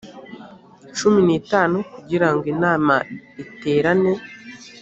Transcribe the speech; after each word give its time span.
cumi 0.95 1.19
n 1.27 1.29
itanu 1.39 1.77
kugira 1.93 2.27
ngo 2.33 2.43
inama 2.53 2.95
iterane 3.43 4.13